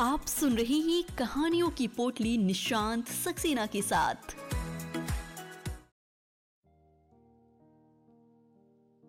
[0.00, 4.14] आप सुन रहे हैं कहानियों की पोटली निशांत सक्सेना के साथ।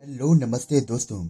[0.03, 1.27] हेलो, नमस्ते दोस्तों।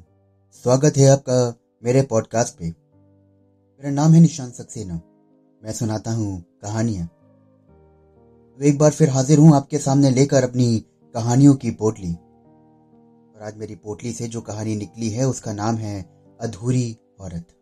[0.54, 5.02] स्वागत है आपका मेरे पॉडकास्ट पे। मेरा नाम है निशांत सक्सेना।
[5.64, 11.56] मैं सुनाता हूँ कहानियाँ। तो एक बार फिर हाजिर हूँ आपके सामने लेकर अपनी कहानियों
[11.56, 12.14] की पोटली।
[13.36, 17.61] और आज मेरी पोटली से जो कहानी निकली है, उसका नाम है अधूरी औरत।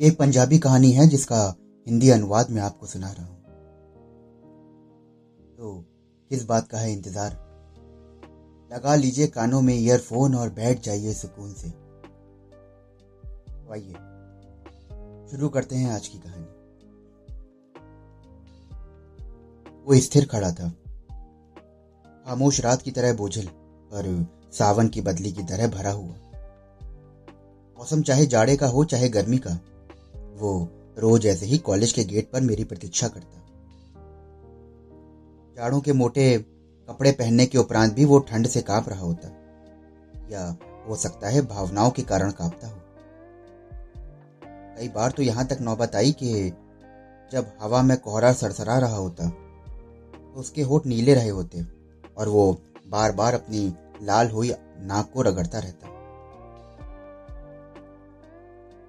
[0.00, 3.36] एक पंजाबी कहानी है जिसका हिंदी अनुवाद में आपको सुना रहा हूँ।
[5.56, 5.84] तो
[6.30, 7.30] किस बात का है इंतज़ार?
[8.72, 13.92] लगा लीजिए कानों में ईयरफोन और बैठ जाइए सुकून से। तो आइए,
[15.30, 16.46] शुरू करते हैं आज की कहानी।
[19.86, 20.72] वो स्थिर खड़ा था।
[22.26, 23.46] खामोश रात की तरह बोझल,
[23.92, 26.14] पर सावन की बदली की तरह भरा हुआ।
[27.78, 29.58] मौसम चाहे जाड़े का हो, चाहे गर्मी का
[30.36, 30.68] वो
[30.98, 33.42] रोज ऐसे ही कॉलेज के गेट पर मेरी प्रतीक्षा करता।
[35.56, 36.36] जाड़ों के मोटे
[36.88, 39.28] कपड़े पहनने के उपरांत भी वो ठंड से काँप रहा होता,
[40.30, 40.56] या
[40.88, 42.80] हो सकता है भावनाओं के कारण कांपता हो।
[44.78, 46.32] कई बार तो यहाँ तक नौबत आई कि
[47.30, 51.64] जब हवा में कोहरा सरसरा रहा होता तो उसके होठ नीले रहे होते,
[52.16, 52.52] और वो
[52.88, 55.88] बार बार अपनी लाल हुई नाक को रगड़ता रहता।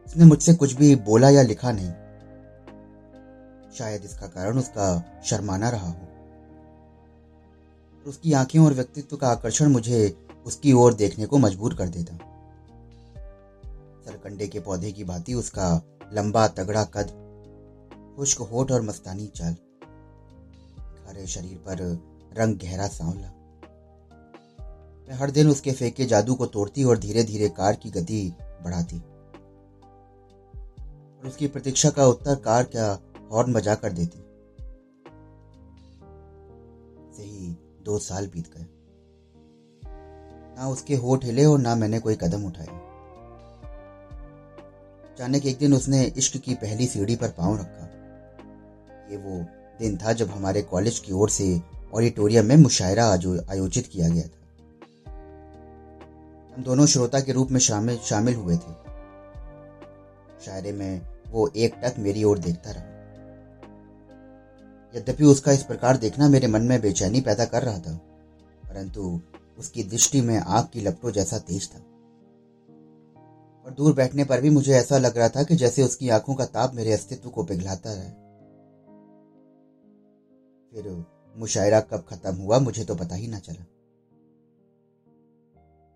[0.08, 1.90] उसने मुझसे कुछ भी बोला या लिखा नहीं।
[3.74, 6.08] शायद इसका कारण उसका शर्माना रहा हो।
[8.10, 12.16] उसकी आँखें और व्यक्तित्व का आकर्षण मुझे उसकी ओर देखने को मजबूर कर देता।
[14.06, 15.82] सरकंडे के पौधे की भांति उसका
[16.14, 17.12] लंबा तगड़ा कद,
[18.18, 19.56] खुश्क होठ और मस्तानी चाल
[21.08, 21.82] हरे शरीर पर
[22.38, 23.28] रंग गहरा सांवला।
[25.10, 28.34] मैं हर दिन उसके फेंके जादू को तोड़ती और धीरे धीरे कार की गति
[28.64, 29.02] बढ़ाती।
[31.22, 32.88] और उसकी प्रतीक्षा का उत्तर कार का
[33.32, 34.24] हॉर्न बजा कर देती।
[37.18, 38.66] से ही दो साल बीत गए।
[40.58, 42.86] ना उसके होठ हिले और ना मैंने कोई कदम उठाया
[45.12, 47.86] अचानक एक दिन उसने इश्क की पहली सीढ़ी पर पाँव रखा।
[49.12, 49.40] ये वो
[49.80, 51.62] दिन था जब हमारे कॉलेज की ओर से
[51.94, 53.06] ऑडिटोरियम में मुशायरा
[53.52, 55.14] आयोजित किया गया था।
[56.56, 58.74] हम दोनों श्रोता के रूप में शामिल शामिल हुए थे।
[60.48, 62.96] शायरे में वो एक टक मेरी ओर देखता रहा।
[64.94, 67.96] यद्यपि उसका इस प्रकार देखना मेरे मन में बेचैनी पैदा कर रहा था,
[68.64, 69.20] परंतु
[69.58, 71.80] उसकी दृष्टि में आग की लपटों जैसा तेज था।
[73.66, 76.46] और दूर बैठने पर भी मुझे ऐसा लग रहा था कि जैसे उसकी आँखों का
[76.46, 78.10] ताप मेरे अस्तित्व को पिघलाता रहे।
[80.72, 83.66] फिर मुशायरा कब खत्म हुआ मुझे तो पता ही ना चला।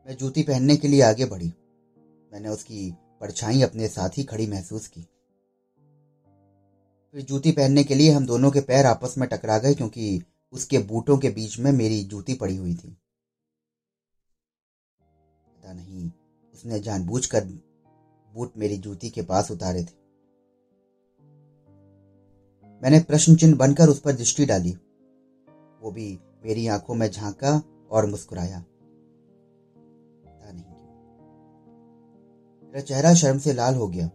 [0.08, 1.54] मैं जूती पहनने के लिए आगे बढ़ी।
[2.34, 2.90] मैंने उसकी
[3.22, 5.02] परछाई अपने साथ ही खड़ी महसूस की।
[7.12, 10.80] फिर जूती पहनने के लिए हम दोनों के पैर आपस में टकरा गए क्योंकि उसके
[10.80, 12.98] बूटों के बीच में मेरी जूती पड़ी हुई थी।
[15.48, 16.12] पता नहीं,
[16.54, 17.44] उसने जानबूझकर
[18.34, 20.02] बूट मेरी जूती के पास उतारे थे।
[22.84, 24.72] मैंने प्रश्न चिन्ह बनकर उस पर दृष्टि डाली।
[25.82, 27.62] वो भी मेरी आँखों में झांका
[27.92, 28.64] और मुस्कुराया।
[32.74, 34.06] मेरा चेहरा शर्म से लाल हो गया।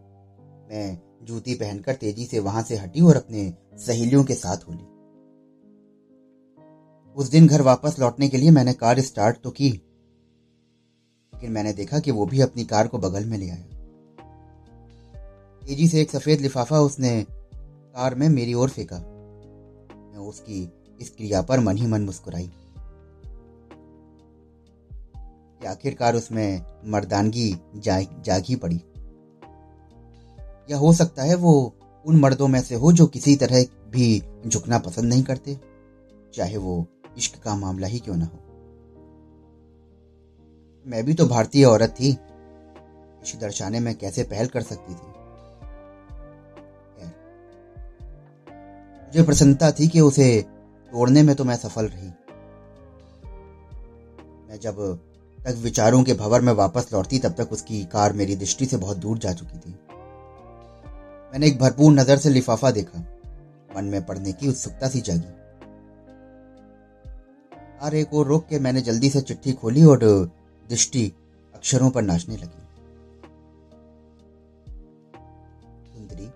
[0.69, 4.83] मैं जूती पहनकर तेज़ी से वहाँ से हटी और अपने सहेलियों के साथ होली
[7.15, 11.99] उस दिन घर वापस लौटने के लिए मैंने कार स्टार्ट तो की, लेकिन मैंने देखा
[11.99, 13.63] कि वो भी अपनी कार को बगल में ले आया।
[15.61, 20.61] तेज़ी से एक सफ़ेद लिफाफा उसने कार में मेरी ओर फेंका। मैं उसकी
[21.01, 22.51] इस क्रिया पर मन ही मन मुस्कुराई।
[25.65, 28.81] आखिरकार उसमें मर्दानगी जा, जागी पड़ी।
[30.71, 31.73] या हो सकता है वो
[32.05, 35.59] उन मर्दों में से हो जो किसी तरह भी झुकना पसंद नहीं करते
[36.33, 36.85] चाहे वो
[37.17, 38.39] इश्क का मामला ही क्यों ना हो।
[40.85, 42.09] मैं भी तो भारतीय औरत थी
[43.23, 45.07] इश्क दर्शाने में कैसे पहल कर सकती थी?
[49.07, 50.41] मुझे प्रसन्नता थी कि उसे
[50.91, 52.07] तोड़ने में तो मैं सफल रही।
[54.49, 55.06] मैं जब
[55.47, 58.97] तक विचारों के भवर में वापस लौटती, तब तक उसकी कार मेरी दृष्टि से बहुत
[58.97, 59.71] दूर जा चुकी थी।
[61.31, 62.99] मैंने एक भरपूर नज़र से लिफाफा देखा।
[63.77, 65.35] मन में पढ़ने की उत्सुकता सी जागी।
[67.99, 69.99] एक और रोक के मैंने जल्दी से चिट्ठी खोली और
[70.69, 71.11] दृष्टि
[71.55, 72.65] अक्षरों पर नाचने लगी।
[75.93, 76.29] सुंदरी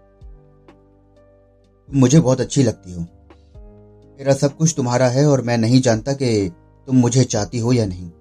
[1.90, 6.52] मुझे बहुत अच्छी लगती हो। मेरा सब कुछ तुम्हारा है और मैं नहीं जानता कि
[6.88, 8.12] तुम मुझे चाहती हो या नहीं।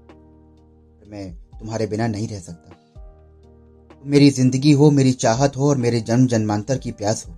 [1.11, 2.77] मैं तुम्हारे बिना नहीं रह सकता।
[4.07, 7.33] मेरी ज़िंदगी हो, मेरी चाहत हो और मेरे जन्म जन्मांतर की प्यास हो।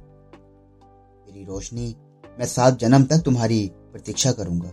[1.27, 1.97] मेरी रोशनी,
[2.39, 4.69] मैं सात जन्म तक तुम्हारी प्रतीक्षा करूँगा।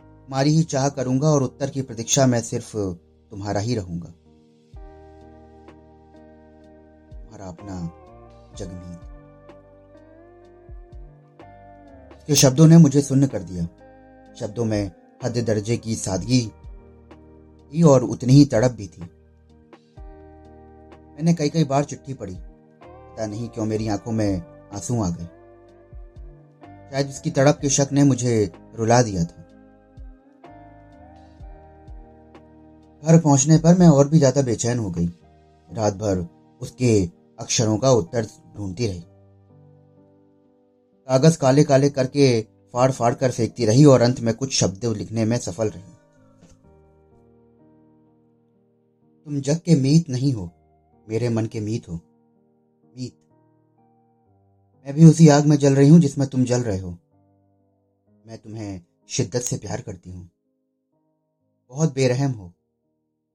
[0.00, 2.76] तुम्हारी ही चाह करूँगा और उत्तर की प्रतीक्षा में सिर्फ़
[3.30, 4.08] तुम्हारा ही रहूँगा।
[7.10, 7.90] तुम्हारा अपना
[8.58, 9.00] जगमीत।
[12.26, 13.64] के शब्दों ने मुझे सुन्न कर दिया।
[14.40, 14.90] शब्दों में
[15.24, 16.52] हद दर्जे की सादगी
[17.74, 19.02] थी और उतनी ही तड़प भी थी।
[21.14, 24.42] मैंने कई कई बार चिट्ठी पढ़ी। पता नहीं क्यों मेरी आँखों में
[24.74, 25.28] आँसू आ गए।
[26.92, 29.42] शायद उसकी तड़प के शक ने मुझे रुला दिया था।
[33.02, 35.06] घर पहुँचने पर मैं और भी ज़्यादा बेचैन हो गई।
[35.68, 36.26] रात भर
[36.60, 37.04] उसके
[37.38, 38.26] अक्षरों का उत्तर
[38.56, 39.00] ढूंढती रही।
[41.08, 42.40] कागज़ काले काले करके
[42.74, 45.93] फाड़ फाड़ कर फेंकती रही और अंत में कुछ शब्द लिखने में सफल रही।
[49.26, 50.50] तुम जग के मीत नहीं हो,
[51.06, 53.12] मेरे मन के मीत हो। मीत।
[54.86, 56.90] मैं भी उसी आग में जल रही हूँ जिसमें तुम जल रहे हो।
[58.24, 60.28] मैं तुम्हें शिद्दत से प्यार करती हूँ।
[61.70, 62.52] बहुत बेरहम हो।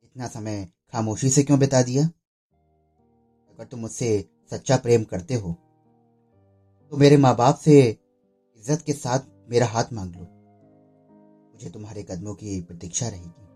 [0.03, 2.03] इतना समय खामोशी से क्यों बिता दिया?
[2.03, 5.55] अगर तुम मुझसे सच्चा प्रेम करते हो
[6.91, 10.23] तो मेरे माँ बाप से इज़्ज़त के साथ मेरा हाथ मांग लो।
[11.53, 13.48] मुझे तुम्हारे कदमों की प्रतीक्षा रहेगी।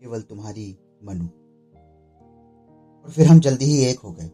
[0.00, 1.24] केवल तुम्हारी मनु।
[3.04, 4.30] और फिर हम जल्दी ही एक हो गए।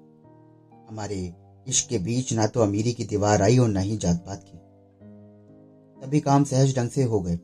[0.88, 1.34] हमारे
[1.68, 4.58] इश्क के बीच ना तो अमीरी की दीवार आई और ना ही जात पात की।
[6.02, 7.34] सभी काम सहज ढंग से हो गए।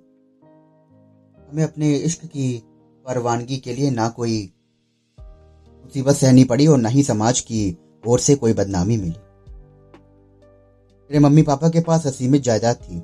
[1.49, 2.63] हमें अपने इश्क की
[3.07, 4.53] परवानगी के लिए ना कोई
[5.21, 9.17] मुसीबत सहनी पड़ी और ना ही समाज की ओर से कोई बदनामी मिली।
[11.11, 12.99] मेरे मम्मी पापा के पास असीमित जायदाद थी।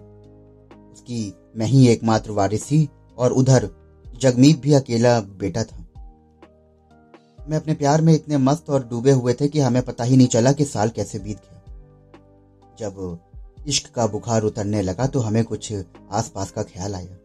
[0.92, 2.88] उसकी मैं ही एकमात्र वारिस थी
[3.18, 3.83] और उधर
[4.20, 5.78] जगमीत भी अकेला बेटा था।
[7.48, 10.26] मैं अपने प्यार में इतने मस्त और डूबे हुए थे कि हमें पता ही नहीं
[10.26, 11.62] चला कि साल कैसे बीत गया।
[12.78, 13.18] जब
[13.66, 15.72] इश्क का बुखार उतरने लगा तो हमें कुछ
[16.12, 17.16] आसपास का ख्याल आया।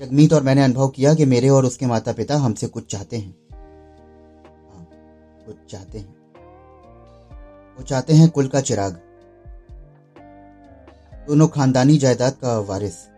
[0.00, 3.34] जगमीत और मैंने अनुभव किया कि मेरे और उसके माता पिता हमसे कुछ चाहते हैं।
[4.72, 4.86] हाँ
[5.46, 6.14] कुछ चाहते हैं।
[7.78, 9.00] वो चाहते हैं कुल का चिराग।
[11.26, 13.11] दोनों खानदानी जायदाद का वारिस।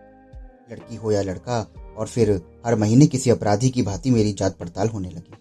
[0.71, 1.67] लड़की हो या लड़का,
[1.97, 5.33] और फिर हर महीने किसी अपराधी की भांति मेरी जात पड़ताल होने लगी।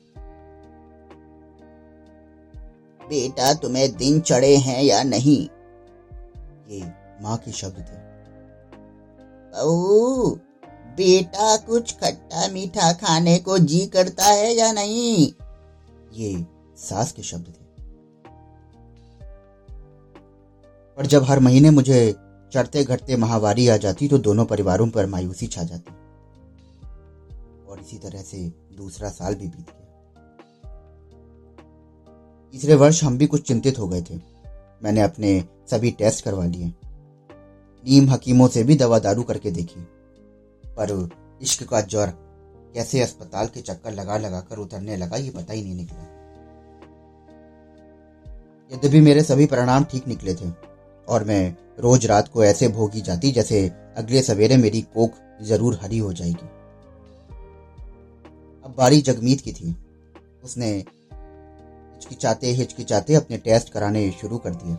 [3.08, 5.48] बेटा, तुम्हें दिन चढ़े हैं या नहीं?
[6.68, 6.80] ये
[7.22, 8.04] माँ के शब्द थे।
[9.56, 10.30] बहू,
[10.96, 15.32] बेटा कुछ खट्टा मीठा खाने को जी करता है या नहीं?
[16.12, 17.64] ये सास के शब्द थे।
[20.96, 22.14] पर जब हर महीने मुझे
[22.54, 25.92] चढ़ते घटते महावारी आ जाती तो दोनों परिवारों पर मायूसी छा जाती।
[27.66, 28.38] और इसी तरह से
[28.76, 29.80] दूसरा साल भी बीत गया।
[32.52, 34.16] तीसरे वर्ष हम भी कुछ चिंतित हो गए थे।
[34.82, 36.66] मैंने अपने सभी टेस्ट करवा लिए।
[37.84, 39.80] नीम हकीमों से भी दवा दारू करके देखी।
[40.66, 41.08] पर
[41.42, 42.12] इश्क का ज्वर
[42.74, 46.02] कैसे अस्पताल के चक्कर लगा लगा कर उतरने लगा, ये पता ही नहीं निकला।
[48.72, 50.73] यद्यपि मेरे सभी परिणाम ठीक निकले थे
[51.08, 55.98] और मैं रोज रात को ऐसे भोगी जाती जैसे अगले सवेरे मेरी कोख ज़रूर हरी
[55.98, 56.46] हो जाएगी।
[58.64, 59.74] अब बारी जगमीत की थी।
[60.44, 64.74] उसने हिचकिचाते हिचकिचाते अपने टेस्ट कराने शुरू कर दिए।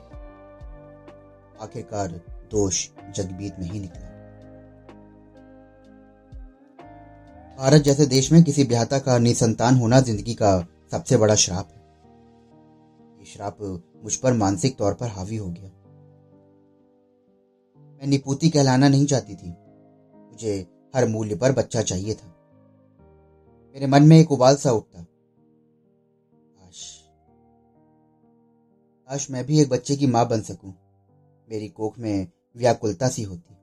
[1.64, 2.12] आखिरकार
[2.52, 4.14] दोष जगमीत में ही निकला।
[7.58, 10.60] भारत जैसे देश में किसी ब्याहता का निसंतान होना ज़िंदगी का
[10.92, 11.84] सबसे बड़ा श्राप है।
[13.20, 13.58] ये श्राप
[14.04, 15.70] मुझ पर मानसिक तौर पर हावी हो गया।
[18.06, 19.50] मैं निपुती कहलाना नहीं चाहती थी।
[20.32, 22.28] मुझे हर मूल्य पर बच्चा चाहिए था।
[23.76, 27.04] मेरे मन में एक उबाल सा उठता। काश
[29.10, 30.74] काश मैं भी एक बच्चे की माँ बन सकूँ।
[31.50, 33.54] मेरी कोख में व्याकुलता सी होती।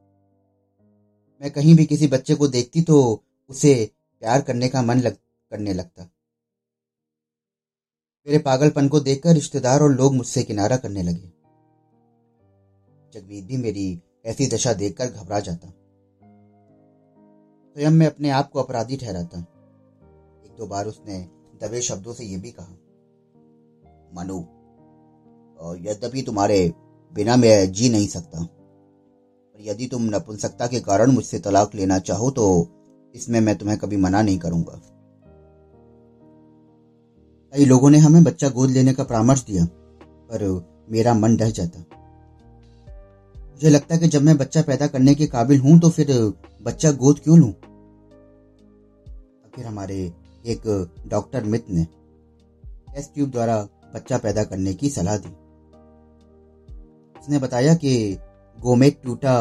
[1.41, 5.17] मैं कहीं भी किसी बच्चे को देखती तो उसे प्यार करने का मन लग,
[5.51, 6.11] करने लगता।
[8.27, 11.33] मेरे पागलपन को देखकर रिश्तेदार और लोग मुझसे किनारा करने लगे।
[13.13, 15.69] जगमीत भी मेरी ऐसी दशा देखकर घबरा जाता।
[17.77, 21.19] स्वयं मैं अपने आप को अपराधी ठहराता। एक दो बार उसने
[21.63, 22.73] दबे शब्दों से यह भी कहा,
[24.15, 24.39] मनु
[25.81, 26.73] यद्यपि तुम्हारे
[27.13, 32.31] बिना मैं जी नहीं सकता, पर यदि तुम नपुंसकता के कारण मुझसे तलाक लेना चाहो
[32.31, 32.47] तो
[33.15, 34.81] इसमें मैं तुम्हें कभी मना नहीं करूँगा।
[37.53, 40.45] कई लोगों ने हमें बच्चा गोद लेने का परामर्श दिया, पर
[40.91, 41.85] मेरा मन डह जाता।
[43.63, 46.07] मुझे लगता है कि जब मैं बच्चा पैदा करने के काबिल हूँ तो फिर
[46.63, 47.51] बच्चा गोद क्यों लूँ?
[49.47, 49.99] आखिर हमारे
[50.45, 50.63] एक
[51.09, 51.85] डॉक्टर मित्र ने
[52.95, 53.57] टेस्ट ट्यूब द्वारा
[53.95, 55.29] बच्चा पैदा करने की सलाह दी।
[57.21, 57.93] उसने बताया कि
[58.59, 59.35] गोमेट टूटा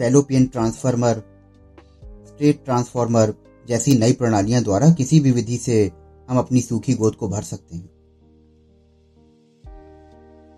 [0.00, 1.22] फेलोपियन ट्रांसफार्मर
[2.26, 3.34] स्ट्रेट ट्रांसफार्मर
[3.68, 5.78] जैसी नई प्रणालियाँ द्वारा किसी भी विधि से
[6.28, 7.88] हम अपनी सूखी गोद को भर सकते हैं।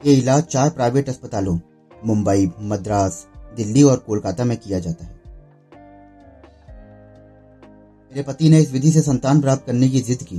[0.02, 1.56] ये इलाज चार प्राइवेट अस्पतालों
[2.06, 5.12] मुंबई, मद्रास, दिल्ली और कोलकाता में किया जाता है।
[8.12, 10.36] मेरे पति ने इस विधि से संतान प्राप्त करने की जिद की।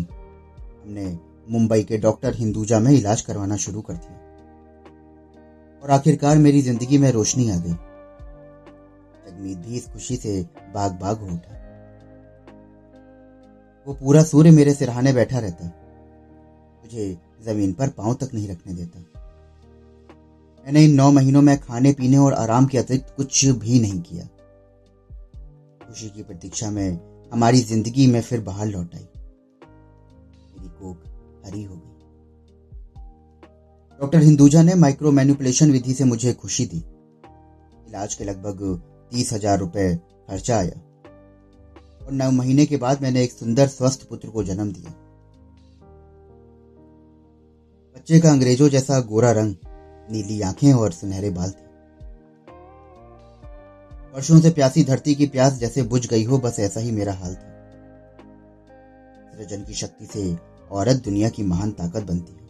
[0.84, 1.20] हमने
[1.50, 4.22] मुंबई के डॉक्टर हिंदुजा में इलाज करवाना शुरू कर दिया।
[5.84, 7.74] और आखिरकार मेरी ज़िंदगी में रोशनी आ गई।
[9.28, 10.42] जगमीत भी इस खुशी से
[10.74, 11.62] बाग बाग हो उठा।
[13.88, 15.66] वो पूरा सूर्य मेरे सिरहाने बैठा रहता।
[16.84, 19.15] मुझे ज़मीन पर पाँव तक नहीं रखने देता।
[20.66, 24.26] मैंने इन नौ महीनों में खाने, पीने और आराम के अतिरिक्त कुछ भी नहीं किया।
[25.88, 27.00] खुशी की प्रतीक्षा में
[27.34, 31.04] हमारी ज़िंदगी में फिर बाहर लौट आई। मेरी कोक
[31.46, 31.94] हरी हो गई।
[34.00, 38.82] डॉक्टर हिंदुजा ने माइक्रो मैनिपुलेशन विधि से मुझे खुशी दी। इलाज के लगभग
[39.12, 39.96] तीस हज़ार रुपए
[40.30, 40.82] खर्चा आया।
[42.06, 44.92] और नौ महीने के बाद मैंने एक सुंदर स्वस्थ पुत्र को जन्म दिया।
[47.96, 49.56] बच्चे का अंग्रेज़ों जैसा गोरा रंग
[50.12, 51.66] नीली आँखें और सुनहरे बाल थे।
[54.16, 57.36] वर्षों से प्यासी धरती की प्यास जैसे बुझ गई हो, बस ऐसा ही मेरा हाल
[57.36, 57.52] था।
[59.38, 60.38] सृजन की शक्ति से
[60.72, 62.46] औरत दुनिया की महान ताकत बनती है।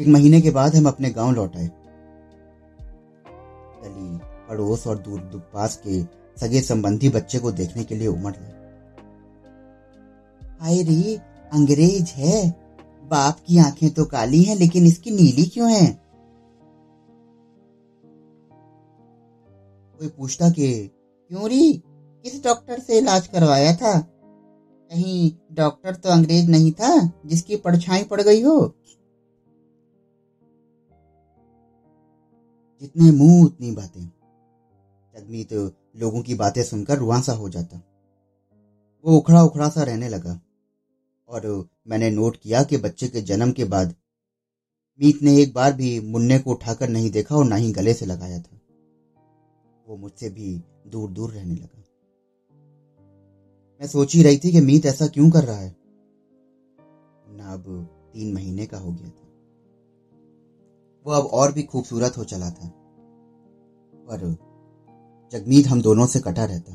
[0.00, 1.70] एक महीने के बाद हम अपने गाँव लौट आए।
[3.84, 6.02] गली, पड़ोस और दूर दूर पास के
[6.40, 8.56] सगे संबंधी बच्चे को देखने के लिए उमड़ गए।
[11.52, 12.50] अंग्रेज़ है?
[13.10, 16.02] बाप की आँखें तो काली हैं, लेकिन इसकी नीली क्यों हैं?
[19.98, 20.90] कोई पूछता कि,
[21.28, 21.82] क्यों री?
[22.22, 24.00] किस डॉक्टर से इलाज करवाया था?
[24.90, 28.74] कहीं डॉक्टर तो अंग्रेज़ नहीं था, जिसकी परछाई पड़ गई हो।
[32.80, 34.08] जितने मुँह, उतनी बातें।
[35.44, 37.76] तो लोगों की बातें सुनकर रुआसा हो जाता।
[39.04, 40.40] वो उखड़ा उखड़ा सा रहने लगा।
[41.30, 43.94] और मैंने नोट किया कि बच्चे के जन्म के बाद
[45.02, 48.06] मीत ने एक बार भी मुन्ने को उठाकर नहीं देखा और ना ही गले से
[48.06, 48.60] लगाया था।
[49.88, 51.84] वो मुझसे भी दूर दूर रहने लगा।
[53.80, 55.76] मैं सोच ही रही थी कि मीत ऐसा क्यों कर रहा है।
[57.28, 59.26] मुन्ना अब तीन महीने का हो गया था।
[61.06, 62.68] वो अब और भी खूबसूरत हो चला था।
[63.94, 64.36] पर
[65.32, 66.72] जगमीत हम दोनों से कटा रहता।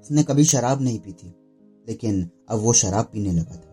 [0.00, 1.41] उसने कभी शराब नहीं पी थी।
[1.88, 3.72] लेकिन अब वो शराब पीने लगा था।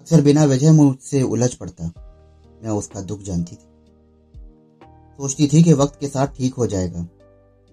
[0.00, 1.84] अक्सर बिना वजह मुझसे उलझ पड़ता।
[2.62, 3.68] मैं उसका दुख जानती थी।
[5.16, 7.08] सोचती थी कि वक्त के साथ ठीक हो जाएगा।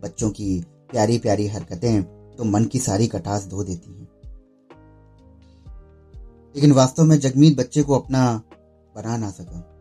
[0.04, 2.04] बच्चों की प्यारी प्यारी हरकतें
[2.36, 4.08] तो मन की सारी कटास धो देती हैं।
[6.56, 8.42] लेकिन वास्तव में जगमीत बच्चे को अपना
[8.96, 9.72] बना ना सका।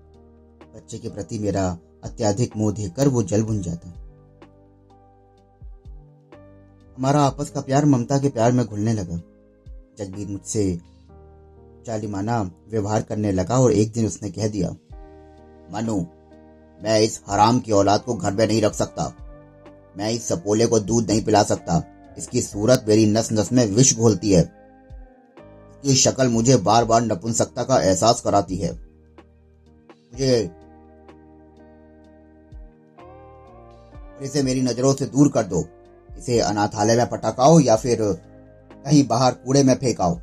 [0.74, 4.03] बच्चे के प्रति मेरा अत्याधिक मोह देखकर वो जल बुन जाता।
[6.98, 9.16] हमारा आपस का प्यार ममता के प्यार में घुलने लगा।
[9.98, 10.80] जगबीर मुझसे
[11.86, 14.70] चालीमाना व्यवहार करने लगा और एक दिन उसने कह दिया,
[15.72, 16.00] मनु,
[16.84, 19.12] मैं इस हराम की औलाद को घर में नहीं रख सकता।
[19.96, 21.82] मैं इस सपोले को दूध नहीं पिला सकता।
[22.18, 24.42] इसकी सूरत मेरी नस नस में विष घोलती है।
[25.84, 28.72] इसकी शक्ल मुझे बार बार नपुंसकता का एहसास कराती है।
[30.12, 30.50] मुझे
[34.22, 35.64] इसे मेरी नज़रों से दूर कर दो।
[36.18, 37.98] इसे अनाथालय में पटकाओ या फिर
[38.84, 40.18] कहीं बाहर कूड़े में फेंकाओ।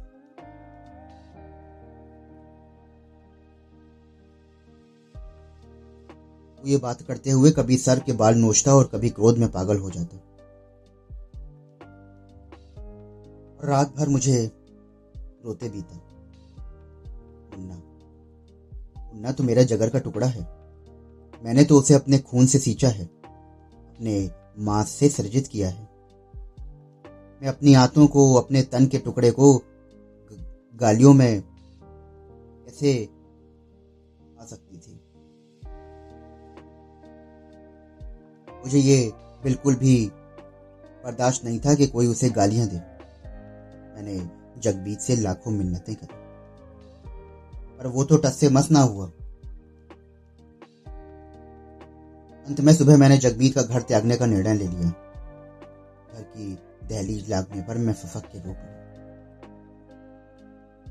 [6.66, 9.90] ये बात करते हुए कभी सर के बाल नोचता और कभी क्रोध में पागल हो
[9.90, 10.18] जाता।
[13.64, 14.52] रात भर मुझे
[15.46, 15.96] रोते बीता।
[17.58, 17.76] मुन्ना
[19.14, 20.42] मुन्ना तो मेरा जगर का टुकड़ा है।
[21.44, 25.90] मैंने तो उसे अपने खून से सींचा है। अपने मांस से सृजित किया है।
[27.42, 29.62] मैं अपनी आंतों को, अपने तन के टुकड़े को
[30.76, 31.42] गालियों में
[32.66, 33.10] कैसे
[34.42, 35.02] आ सकती थी?
[38.66, 39.12] मुझे ये
[39.44, 40.12] बिल्कुल भी
[41.06, 42.78] बर्दाश्त नहीं था कि कोई उसे गालियाँ दे।
[43.96, 44.30] मैंने
[44.62, 46.22] जगबीत से लाखों मिन्नतें करी।
[47.78, 49.12] पर वो तो टस से मस ना हुआ।
[52.48, 54.90] अंत में सुबह मैंने जगमीत का घर त्यागने का निर्णय ले लिया।
[56.14, 56.54] घर की
[56.88, 58.80] दहलीज लागने पर मैं फफक के रो पड़ा।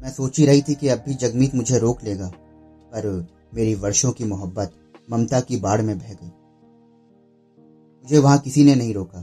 [0.02, 2.28] मैं सोची रही थी कि अब भी जगमीत मुझे रोक लेगा,
[2.92, 4.74] पर मेरी वर्षों की मोहब्बत
[5.10, 6.32] ममता की बाढ़ में बह गई।
[8.04, 9.22] मुझे वहाँ किसी ने नहीं रोका,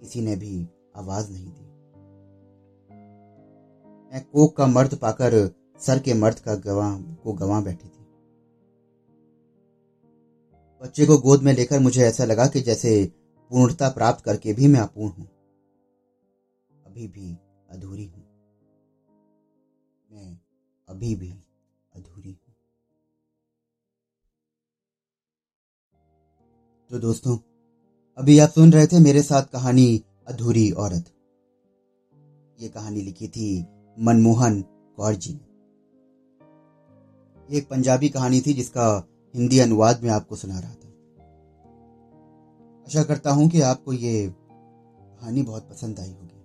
[0.00, 1.66] किसी ने भी आवाज़ नहीं दी।
[4.12, 7.97] मैं कोक का मर्द पाकर सर के मर्द का गवाह को गवाह बैठी थी।
[10.82, 13.12] बच्चे को गोद में लेकर मुझे ऐसा लगा कि जैसे
[13.50, 15.26] पूर्णता प्राप्त करके भी मैं अपूर्ण हूँ।
[16.86, 17.36] अभी भी
[17.70, 18.24] अधूरी हूँ।
[20.10, 20.38] मैं
[20.88, 21.30] अभी भी
[21.94, 22.54] अधूरी हूँ।
[26.90, 27.38] तो दोस्तों,
[28.18, 31.04] अभी आप सुन रहे थे मेरे साथ कहानी अधूरी औरत।
[32.60, 33.66] ये कहानी लिखी थी
[33.98, 34.62] मनमोहन
[34.96, 35.48] कौर जी ने।
[37.56, 40.88] एक पंजाबी कहानी थी जिसका हिंदी अनुवाद में आपको सुना रहा था।
[42.86, 46.36] आशा करता हूँ कि आपको ये कहानी बहुत पसंद आई होगी।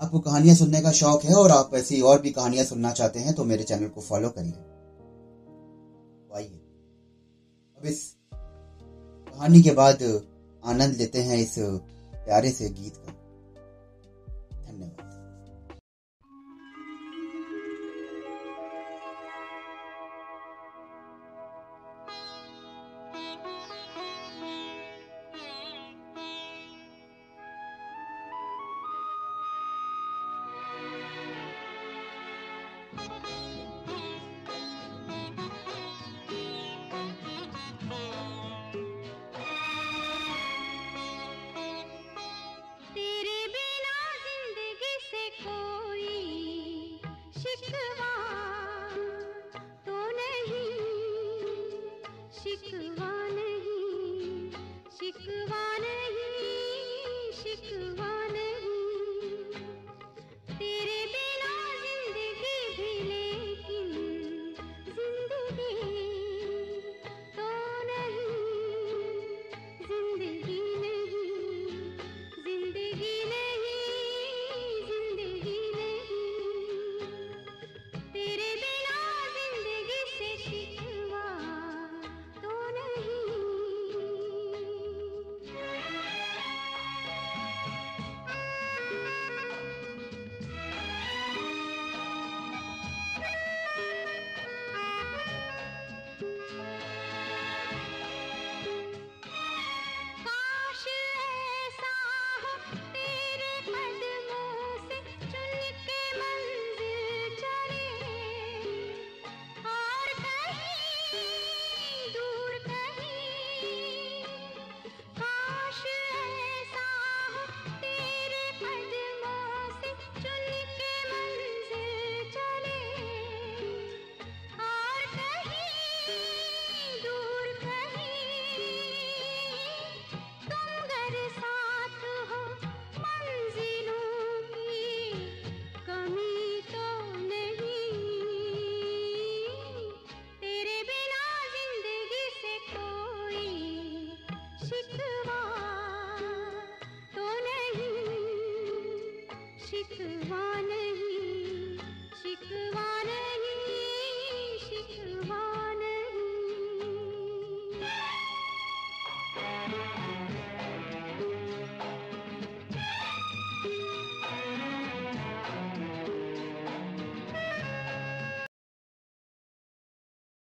[0.00, 3.34] आपको कहानियाँ सुनने का शौक है और आप ऐसी और भी कहानियाँ सुनना चाहते हैं
[3.34, 6.60] तो मेरे चैनल को फॉलो करिए। तो आइए।
[7.76, 10.02] अब इस कहानी के बाद
[10.64, 13.12] आनंद लेते हैं इस प्यारे से गीत का।